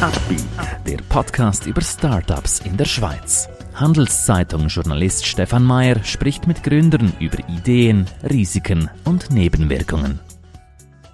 [0.00, 0.44] Upbeat,
[0.86, 3.48] der Podcast über Startups in der Schweiz.
[3.74, 10.20] Handelszeitung-Journalist Stefan Mayer spricht mit Gründern über Ideen, Risiken und Nebenwirkungen.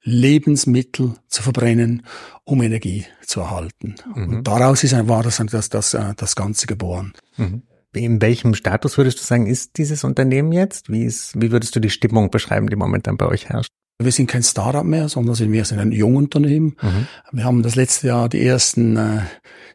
[0.00, 2.06] Lebensmittel zu verbrennen,
[2.44, 3.96] um Energie zu erhalten.
[4.14, 4.28] Mhm.
[4.36, 7.12] Und daraus ist, war das, das, das, äh, das Ganze geboren.
[7.36, 10.90] Mhm in welchem Status würdest du sagen, ist dieses Unternehmen jetzt?
[10.90, 13.70] Wie, ist, wie würdest du die Stimmung beschreiben, die momentan bei euch herrscht?
[13.98, 16.76] Wir sind kein Startup mehr, sondern wir sind ein Jungunternehmen.
[16.82, 17.06] Mhm.
[17.32, 19.20] Wir haben das letzte Jahr die ersten äh,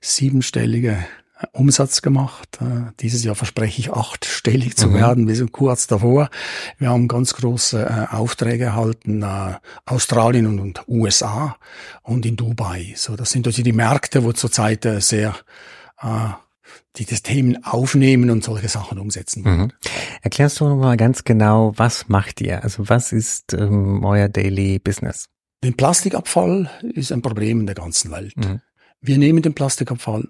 [0.01, 0.97] siebenstellige
[1.53, 2.59] Umsatz gemacht.
[2.61, 4.93] Äh, dieses Jahr verspreche ich achtstellig zu mhm.
[4.95, 5.27] werden.
[5.27, 6.29] Wir sind kurz davor.
[6.77, 11.55] Wir haben ganz große äh, Aufträge erhalten, äh, Australien und, und, USA
[12.01, 12.93] und in Dubai.
[12.97, 15.33] So, das sind also die Märkte, wo zurzeit äh, sehr
[16.01, 16.29] äh,
[16.95, 19.71] die das Themen aufnehmen und solche Sachen umsetzen Mhm.
[20.21, 22.63] Erklärst du mal ganz genau, was macht ihr?
[22.63, 25.27] Also was ist ähm, euer Daily Business?
[25.63, 28.35] Den Plastikabfall ist ein Problem in der ganzen Welt.
[28.35, 28.61] Mhm.
[29.01, 30.27] Wir nehmen den Plastikabfall,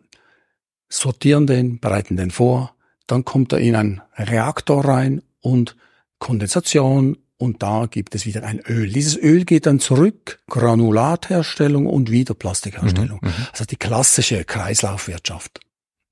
[0.89, 2.75] sortieren den, bereiten den vor,
[3.07, 5.75] dann kommt er in einen Reaktor rein und
[6.19, 8.91] Kondensation und da gibt es wieder ein Öl.
[8.91, 13.19] Dieses Öl geht dann zurück, Granulatherstellung und wieder Plastikherstellung.
[13.21, 13.47] Mhm, mhm.
[13.51, 15.59] also die klassische Kreislaufwirtschaft.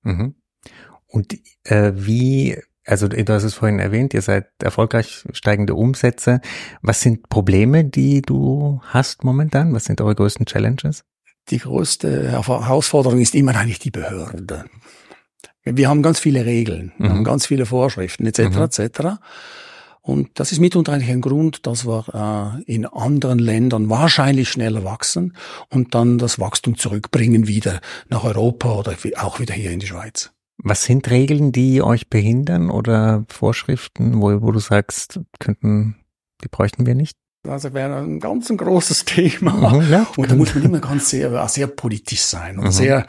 [0.04, 0.36] Mhm.
[1.08, 6.42] Und äh, wie, also du hast es vorhin erwähnt, ihr seid erfolgreich steigende Umsätze.
[6.82, 9.74] Was sind Probleme, die du hast momentan?
[9.74, 11.04] Was sind eure größten Challenges?
[11.50, 14.66] Die größte Herausforderung ist immer eigentlich die Behörde.
[15.64, 17.26] Wir haben ganz viele Regeln, wir haben mhm.
[17.26, 18.40] ganz viele Vorschriften etc.
[18.50, 18.62] Mhm.
[18.62, 19.00] etc.
[20.08, 24.86] Und das ist mitunter eigentlich ein Grund, dass wir äh, in anderen Ländern wahrscheinlich schneller
[24.86, 25.36] wachsen
[25.70, 30.32] und dann das Wachstum zurückbringen wieder nach Europa oder auch wieder hier in die Schweiz.
[30.60, 35.98] Was sind Regeln, die euch behindern oder Vorschriften, wo, wo du sagst, könnten,
[36.42, 37.18] die bräuchten wir nicht?
[37.50, 39.80] Also wäre ein ganz ein großes Thema.
[39.80, 42.72] Mhm, ja, und da muss man immer ganz sehr, sehr politisch sein und mhm.
[42.72, 43.08] sehr,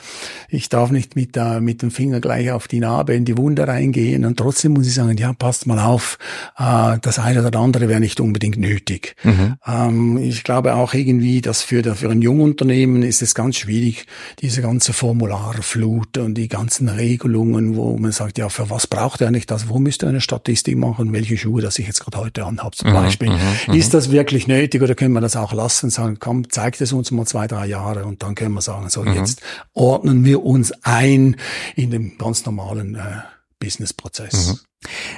[0.48, 3.66] ich darf nicht mit, äh, mit dem Finger gleich auf die Narbe in die Wunde
[3.66, 6.18] reingehen und trotzdem muss ich sagen, ja, passt mal auf,
[6.58, 9.16] äh, das eine oder andere wäre nicht unbedingt nötig.
[9.24, 9.56] Mhm.
[9.66, 14.06] Ähm, ich glaube auch irgendwie, dass für, für ein Jungunternehmen ist es ganz schwierig,
[14.40, 19.30] diese ganze Formularflut und die ganzen Regelungen, wo man sagt, ja, für was braucht er
[19.30, 19.68] nicht das?
[19.68, 21.12] Wo müsste er eine Statistik machen?
[21.12, 23.30] Welche Schuhe, das ich jetzt gerade heute anhabe zum mhm, Beispiel?
[23.30, 26.80] Mhm, ist das wirklich wirklich nötig oder können wir das auch lassen, sagen, komm, zeigt
[26.80, 29.14] es uns mal zwei, drei Jahre und dann können wir sagen, so mhm.
[29.14, 29.40] jetzt
[29.72, 31.36] ordnen wir uns ein
[31.76, 33.22] in dem ganz normalen äh,
[33.58, 34.48] Businessprozess.
[34.48, 34.67] Mhm.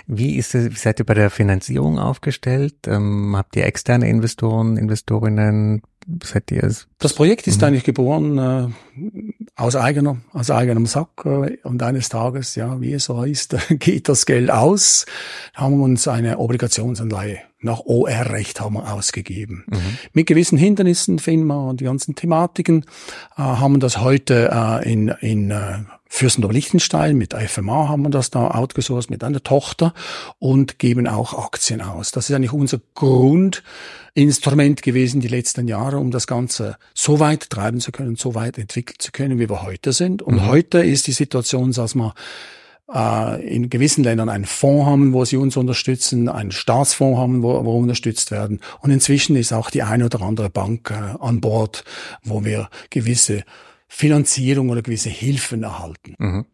[0.07, 2.75] Wie ist es, wie seid ihr bei der Finanzierung aufgestellt?
[2.87, 5.83] Ähm, habt ihr externe Investoren, Investorinnen?
[6.25, 6.89] Seid ihr es?
[6.99, 7.67] Das Projekt ist mhm.
[7.67, 8.69] eigentlich geboren äh,
[9.55, 14.09] aus eigener, aus eigenem Sack äh, und eines Tages, ja, wie es so ist, geht
[14.09, 15.05] das Geld aus,
[15.55, 19.65] haben wir uns eine Obligationsanleihe nach OR-Recht haben wir ausgegeben.
[19.69, 19.99] Mhm.
[20.15, 22.85] Mit gewissen Hindernissen finden wir und die ganzen Thematiken
[23.37, 25.81] äh, haben wir das heute äh, in, in äh,
[26.13, 29.95] Fürstendorf Liechtenstein mit FMA haben wir das da outgesourced mit einer Tochter
[30.41, 32.11] und geben auch Aktien aus.
[32.11, 37.81] Das ist eigentlich unser Grundinstrument gewesen die letzten Jahre, um das Ganze so weit treiben
[37.81, 40.21] zu können, so weit entwickeln zu können, wie wir heute sind.
[40.21, 40.47] Und mhm.
[40.49, 42.13] heute ist die Situation, dass wir
[42.93, 47.65] äh, in gewissen Ländern einen Fonds haben, wo sie uns unterstützen, einen Staatsfonds haben, wo,
[47.65, 48.61] wo unterstützt werden.
[48.81, 51.85] Und inzwischen ist auch die eine oder andere Bank äh, an Bord,
[52.25, 53.45] wo wir gewisse
[53.93, 56.15] Finanzierung oder gewisse Hilfen erhalten.
[56.19, 56.47] Mhm.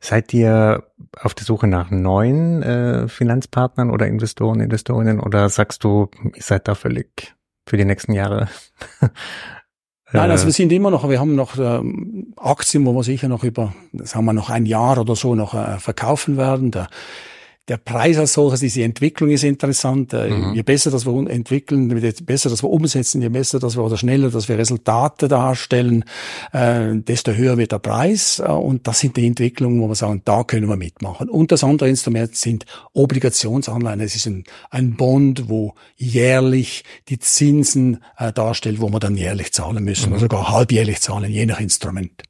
[0.00, 0.84] Seid ihr
[1.18, 6.68] auf der Suche nach neuen äh, Finanzpartnern oder Investoren, Investorinnen oder sagst du, ihr seid
[6.68, 7.34] da völlig
[7.66, 8.48] für die nächsten Jahre
[10.12, 13.42] Nein, also wir sind immer noch, wir haben noch ähm, Aktien, wo wir sicher noch
[13.42, 16.70] über, das haben wir noch ein Jahr oder so noch äh, verkaufen werden.
[16.70, 16.88] Der
[17.68, 20.12] der Preis als solches, diese Entwicklung ist interessant.
[20.12, 20.54] Äh, mhm.
[20.54, 23.96] Je besser, dass wir entwickeln, je besser, dass wir umsetzen, je besser, dass wir oder
[23.96, 26.04] schneller, dass wir Resultate darstellen,
[26.52, 28.38] äh, desto höher wird der Preis.
[28.38, 31.30] Äh, und das sind die Entwicklungen, wo wir sagen, da können wir mitmachen.
[31.30, 34.00] Und das andere Instrument sind Obligationsanleihen.
[34.00, 38.02] Es ist ein, ein Bond, wo jährlich die Zinsen
[38.34, 40.12] darstellt, wo wir dann jährlich zahlen müssen, mhm.
[40.12, 42.22] oder sogar halbjährlich zahlen, je nach Instrument.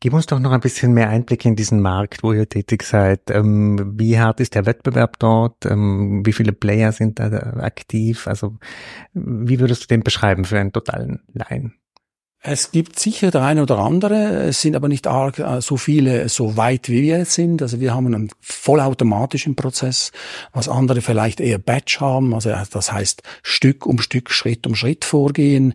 [0.00, 3.30] Gib uns doch noch ein bisschen mehr Einblick in diesen Markt, wo ihr tätig seid.
[3.30, 5.66] Ähm, wie hart ist der Wettbewerb dort?
[5.66, 7.26] Ähm, wie viele Player sind da
[7.58, 8.26] aktiv?
[8.26, 8.56] Also
[9.14, 11.74] wie würdest du den beschreiben für einen totalen Laien?
[12.48, 16.28] Es gibt sicher der eine oder andere, es sind aber nicht arg äh, so viele
[16.28, 17.60] so weit wie wir jetzt sind.
[17.60, 20.12] Also wir haben einen vollautomatischen Prozess,
[20.52, 25.04] was andere vielleicht eher Batch haben, also das heißt Stück um Stück, Schritt um Schritt
[25.04, 25.74] vorgehen.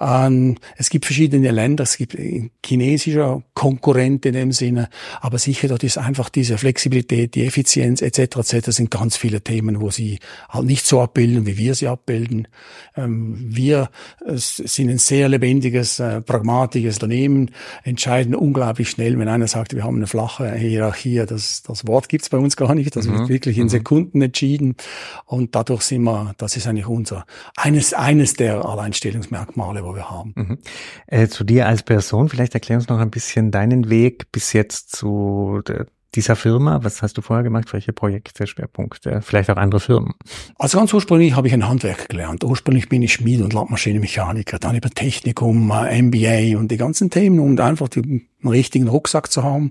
[0.00, 2.16] Ähm, es gibt verschiedene Länder, es gibt
[2.64, 4.88] chinesischer Konkurrent in dem Sinne,
[5.20, 8.38] aber sicher dort ist einfach diese Flexibilität, die Effizienz etc.
[8.38, 8.70] etc.
[8.70, 12.48] sind ganz viele Themen, wo sie halt nicht so abbilden, wie wir sie abbilden.
[12.96, 13.90] Ähm, wir
[14.24, 17.50] sind ein sehr lebendiges äh, pragmatisches Unternehmen
[17.84, 22.28] entscheiden unglaublich schnell, wenn einer sagt, wir haben eine flache Hierarchie, das, das Wort gibt's
[22.28, 23.18] bei uns gar nicht, das mhm.
[23.18, 23.70] wird wirklich in mhm.
[23.70, 24.76] Sekunden entschieden
[25.24, 27.26] und dadurch sind wir, das ist eigentlich unser,
[27.56, 30.32] eines, eines der Alleinstellungsmerkmale, wo wir haben.
[30.36, 30.58] Mhm.
[31.06, 34.94] Äh, zu dir als Person, vielleicht erklär uns noch ein bisschen deinen Weg bis jetzt
[34.94, 35.86] zu der
[36.16, 36.82] dieser Firma?
[36.82, 37.72] Was hast du vorher gemacht?
[37.72, 39.20] Welche Projekte, Schwerpunkte?
[39.22, 40.14] Vielleicht auch andere Firmen?
[40.58, 42.42] Also ganz ursprünglich habe ich ein Handwerk gelernt.
[42.42, 47.38] Ursprünglich bin ich Schmied und Landmaschinenmechaniker, dann über Technikum, äh, MBA und die ganzen Themen,
[47.38, 49.70] um einfach den richtigen Rucksack zu haben.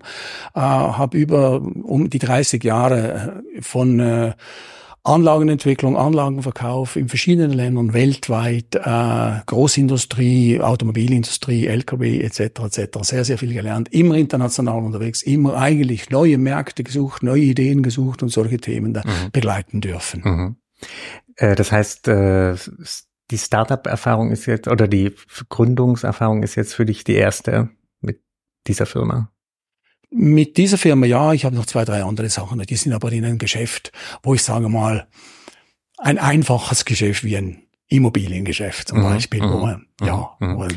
[0.53, 4.33] Äh, habe über um die 30 Jahre äh, von äh,
[5.06, 12.40] Anlagenentwicklung, Anlagenverkauf in verschiedenen Ländern weltweit, äh, Großindustrie, Automobilindustrie, LKW etc.
[12.40, 13.00] etc.
[13.02, 18.24] Sehr, sehr viel gelernt, immer international unterwegs, immer eigentlich neue Märkte gesucht, neue Ideen gesucht
[18.24, 19.31] und solche Themen da mhm.
[19.31, 20.22] begleiten dürfen.
[20.24, 20.56] Mhm.
[21.36, 22.56] Äh, das heißt, äh,
[23.31, 25.13] die Startup-Erfahrung ist jetzt oder die
[25.50, 27.69] Gründungserfahrung ist jetzt für dich die erste
[28.02, 28.22] mit
[28.68, 29.31] dieser Firma?
[30.17, 32.59] Mit dieser Firma, ja, ich habe noch zwei, drei andere Sachen.
[32.59, 33.91] Die sind aber in einem Geschäft,
[34.23, 35.07] wo ich sage mal,
[35.97, 39.41] ein einfaches Geschäft wie ein Immobiliengeschäft zum mhm, Beispiel.
[39.41, 39.51] Mhm,
[40.00, 40.29] wo, ja.
[40.39, 40.67] Mhm.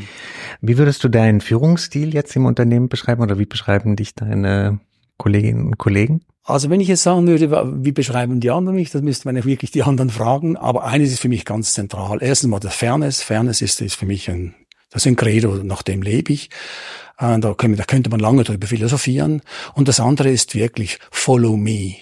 [0.61, 4.79] Wie würdest du deinen Führungsstil jetzt im Unternehmen beschreiben oder wie beschreiben dich deine
[5.17, 6.21] Kolleginnen und Kollegen?
[6.43, 9.71] Also wenn ich jetzt sagen würde, wie beschreiben die anderen mich, das müsste man wirklich
[9.71, 10.57] die anderen fragen.
[10.57, 12.17] Aber eines ist für mich ganz zentral.
[12.21, 13.21] Erstens mal das Fairness.
[13.21, 14.55] Fairness ist, ist für mich ein,
[14.89, 16.49] das ist ein Credo, nach dem lebe ich.
[17.17, 19.41] Äh, da, können, da könnte man lange darüber philosophieren.
[19.73, 21.95] Und das andere ist wirklich Follow Me.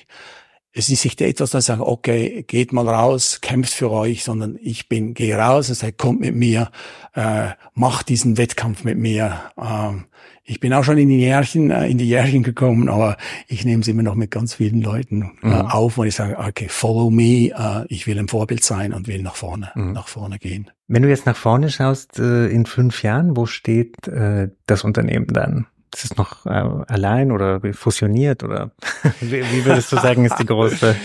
[0.71, 4.87] Es ist nicht etwas, das sagen, okay, geht mal raus, kämpft für euch, sondern ich
[4.87, 6.69] bin, gehe raus und sage, kommt mit mir,
[7.13, 9.41] äh, macht diesen Wettkampf mit mir.
[9.59, 10.05] Ähm,
[10.49, 13.17] ich bin auch schon in die Jährchen, äh, in die Jährchen gekommen, aber
[13.47, 15.53] ich nehme es immer noch mit ganz vielen Leuten äh, mhm.
[15.53, 19.21] auf, wo ich sage, okay, follow me, äh, ich will ein Vorbild sein und will
[19.21, 19.91] nach vorne, mhm.
[19.91, 20.71] nach vorne gehen.
[20.87, 25.27] Wenn du jetzt nach vorne schaust, äh, in fünf Jahren, wo steht äh, das Unternehmen
[25.27, 25.67] dann?
[25.93, 28.71] Ist es noch äh, allein oder fusioniert oder
[29.19, 30.95] wie, wie würdest du sagen, ist die große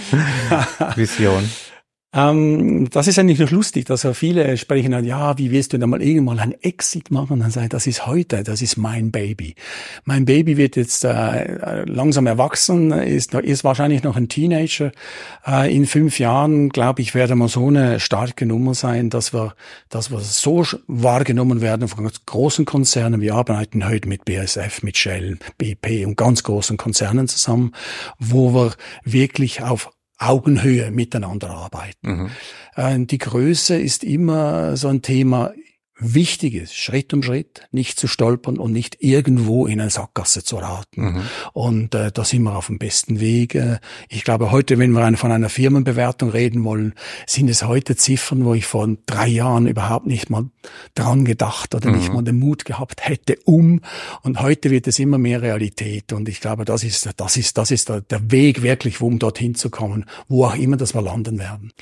[0.94, 1.42] Vision?
[2.14, 5.88] Ähm, das ist eigentlich noch lustig, dass viele sprechen dann, ja, wie wirst du denn
[5.88, 7.40] mal irgendwann ein Exit machen?
[7.40, 9.54] Dann sage ich, das ist heute, das ist mein Baby.
[10.04, 14.92] Mein Baby wird jetzt äh, langsam erwachsen, ist, ist wahrscheinlich noch ein Teenager.
[15.46, 19.54] Äh, in fünf Jahren, glaube ich, werden wir so eine starke Nummer sein, dass wir,
[19.88, 23.22] dass wir so wahrgenommen werden von großen Konzernen.
[23.22, 27.72] Wir arbeiten heute mit BSF, mit Shell, BP und ganz großen Konzernen zusammen,
[28.18, 28.74] wo wir
[29.04, 29.90] wirklich auf
[30.28, 32.08] Augenhöhe miteinander arbeiten.
[32.08, 32.30] Mhm.
[32.76, 35.52] Äh, die Größe ist immer so ein Thema
[35.98, 40.56] wichtig ist, Schritt um Schritt, nicht zu stolpern und nicht irgendwo in eine Sackgasse zu
[40.56, 41.02] raten.
[41.02, 41.22] Mhm.
[41.52, 43.58] Und äh, da sind wir auf dem besten Weg.
[44.08, 46.94] Ich glaube, heute, wenn wir von einer Firmenbewertung reden wollen,
[47.26, 50.46] sind es heute Ziffern, wo ich vor drei Jahren überhaupt nicht mal
[50.94, 51.96] dran gedacht oder mhm.
[51.96, 53.80] nicht mal den Mut gehabt hätte, um.
[54.22, 56.12] Und heute wird es immer mehr Realität.
[56.12, 59.54] Und ich glaube, das ist, das ist, das ist der, der Weg wirklich, um dorthin
[59.54, 61.72] zu kommen, wo auch immer das wir landen werden.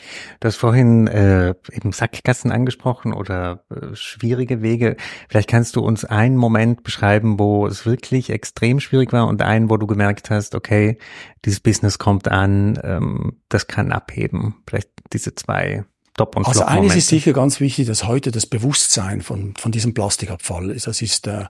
[0.40, 4.96] Du hast vorhin äh, eben Sackgassen angesprochen oder äh, schwierige Wege.
[5.28, 9.70] Vielleicht kannst du uns einen Moment beschreiben, wo es wirklich extrem schwierig war und einen,
[9.70, 10.98] wo du gemerkt hast, okay,
[11.44, 14.56] dieses Business kommt an, ähm, das kann abheben.
[14.66, 15.84] Vielleicht diese zwei
[16.16, 19.94] Top- und Also eines ist sicher ganz wichtig, dass heute das Bewusstsein von, von diesem
[19.94, 20.86] Plastikabfall ist.
[20.86, 21.46] Das ist äh,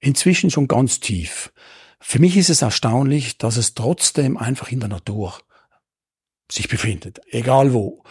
[0.00, 1.52] inzwischen schon ganz tief.
[2.00, 5.38] Für mich ist es erstaunlich, dass es trotzdem einfach in der Natur
[6.50, 8.02] sich befindet, egal wo.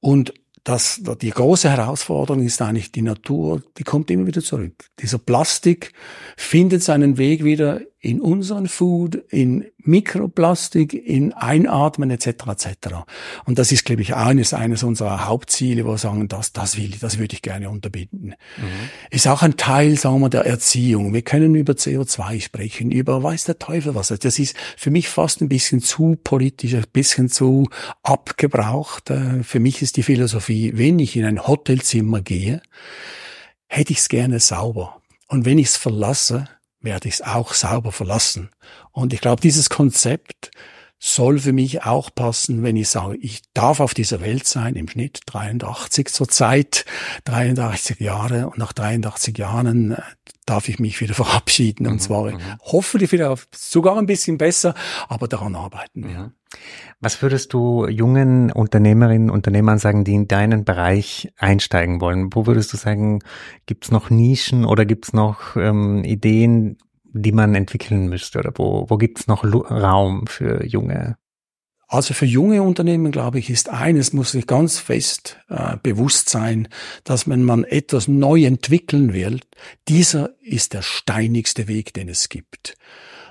[0.00, 0.32] Und
[0.68, 4.74] das, die große Herausforderung ist eigentlich die Natur, die kommt immer wieder zurück.
[5.00, 5.92] Dieser Plastik
[6.36, 12.26] findet seinen Weg wieder in unseren Food, in Mikroplastik, in Einatmen etc.
[12.26, 12.68] etc.
[13.44, 16.90] Und das ist, glaube ich, eines, eines unserer Hauptziele, wo wir sagen, das, das will
[16.90, 18.34] ich, das würde ich gerne unterbinden.
[18.56, 18.88] Mhm.
[19.10, 21.12] Ist auch ein Teil, sagen wir, der Erziehung.
[21.12, 24.08] Wir können über CO2 sprechen, über weiß der Teufel was.
[24.08, 27.68] Das ist für mich fast ein bisschen zu politisch, ein bisschen zu
[28.04, 29.10] abgebraucht.
[29.10, 32.62] Äh, für mich ist die Philosophie, wenn ich in ein Hotelzimmer gehe,
[33.66, 35.02] hätte ich es gerne sauber.
[35.26, 36.48] Und wenn ich es verlasse,
[36.80, 38.50] werde ich es auch sauber verlassen.
[38.92, 40.50] Und ich glaube, dieses Konzept
[41.00, 44.88] soll für mich auch passen, wenn ich sage, ich darf auf dieser Welt sein, im
[44.88, 46.84] Schnitt 83 zur Zeit,
[47.24, 50.02] 83 Jahre und nach 83 Jahren äh,
[50.44, 52.40] darf ich mich wieder verabschieden und mhm, zwar mhm.
[52.62, 54.74] hoffentlich wieder sogar ein bisschen besser,
[55.08, 56.32] aber daran arbeiten wir.
[57.00, 62.30] Was würdest du jungen Unternehmerinnen, Unternehmern sagen, die in deinen Bereich einsteigen wollen?
[62.32, 63.20] Wo würdest du sagen,
[63.66, 68.38] gibt's noch Nischen oder gibt's noch ähm, Ideen, die man entwickeln müsste?
[68.40, 71.16] Oder wo, wo gibt es noch Raum für junge?
[71.90, 76.68] Also für junge Unternehmen, glaube ich, ist eines, muss sich ganz fest äh, bewusst sein,
[77.02, 79.40] dass wenn man etwas neu entwickeln will,
[79.88, 82.76] dieser ist der steinigste Weg, den es gibt.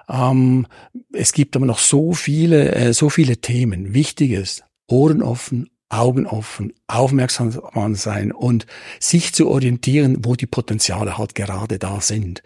[0.10, 0.68] Ähm,
[1.14, 3.94] es gibt aber noch so viele, äh, so viele Themen.
[3.94, 7.58] Wichtiges, Ohren offen, Augen offen, aufmerksam
[7.96, 8.66] sein und
[9.00, 12.44] sich zu orientieren, wo die Potenziale halt gerade da sind.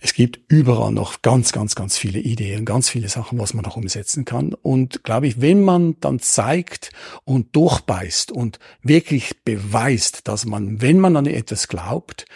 [0.00, 3.76] Es gibt überall noch ganz, ganz, ganz viele Ideen, ganz viele Sachen, was man noch
[3.76, 4.54] umsetzen kann.
[4.54, 6.90] Und glaube ich, wenn man dann zeigt
[7.24, 12.26] und durchbeißt und wirklich beweist, dass man, wenn man an etwas glaubt,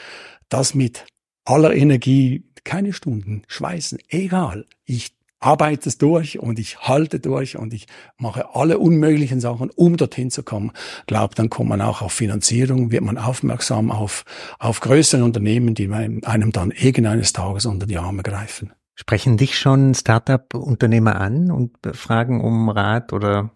[0.49, 1.07] das mit
[1.45, 4.67] aller Energie keine Stunden schweißen, egal.
[4.85, 7.87] Ich arbeite es durch und ich halte durch und ich
[8.19, 10.73] mache alle unmöglichen Sachen, um dorthin zu kommen.
[11.07, 14.25] Glaubt, dann kommt man auch auf Finanzierung, wird man aufmerksam auf,
[14.59, 18.73] auf größere Unternehmen, die einem dann irgendeines Tages unter die Arme greifen.
[18.95, 23.51] Sprechen dich schon Startup-Unternehmer an und fragen um Rat oder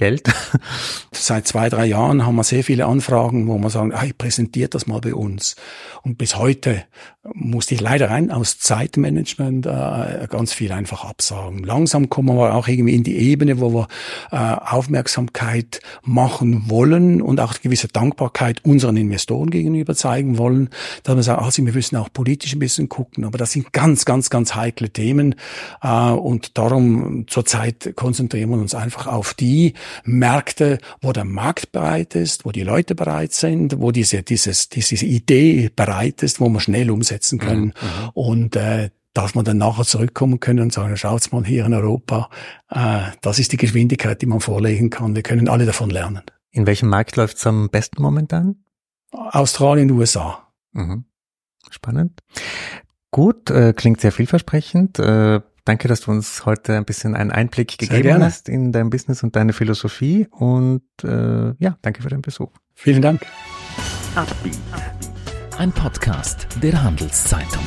[0.00, 0.22] Geld?
[1.12, 4.86] Seit zwei, drei Jahren haben wir sehr viele Anfragen, wo man sagen, hey, präsentiert das
[4.86, 5.56] mal bei uns.
[6.02, 6.84] Und bis heute
[7.34, 11.64] musste ich leider rein aus Zeitmanagement äh, ganz viel einfach absagen.
[11.64, 13.88] Langsam kommen wir auch irgendwie in die Ebene, wo wir
[14.32, 20.70] äh, Aufmerksamkeit machen wollen und auch gewisse Dankbarkeit unseren Investoren gegenüber zeigen wollen,
[21.02, 24.06] dass wir sagen, also wir müssen auch politisch ein bisschen gucken, aber das sind ganz,
[24.06, 25.34] ganz, ganz heikle Themen
[25.82, 32.14] äh, und darum zurzeit konzentrieren wir uns einfach auf die Märkte, wo der Markt bereit
[32.14, 36.60] ist, wo die Leute bereit sind, wo diese, dieses, diese Idee bereit ist, wo man
[36.60, 37.64] schnell umsetzen mhm, können.
[37.64, 38.10] Mhm.
[38.14, 42.30] Und äh, dass man dann nachher zurückkommen können und sagen, schaut's mal hier in Europa,
[42.70, 45.14] äh, das ist die Geschwindigkeit, die man vorlegen kann.
[45.14, 46.22] Wir können alle davon lernen.
[46.52, 48.56] In welchem Markt läuft's am besten momentan?
[49.12, 50.48] Australien, USA.
[50.72, 51.04] Mhm.
[51.70, 52.20] Spannend.
[53.10, 54.98] Gut, äh, klingt sehr vielversprechend.
[54.98, 59.22] Äh, danke, dass du uns heute ein bisschen einen Einblick gegeben hast in dein Business
[59.22, 60.28] und deine Philosophie.
[60.30, 62.50] Und äh, ja, danke für deinen Besuch.
[62.74, 63.22] Vielen Dank.
[65.58, 67.64] Ein Podcast der Handelszeitung.